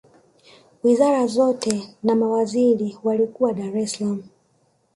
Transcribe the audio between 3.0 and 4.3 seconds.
walikuwa dar es salaam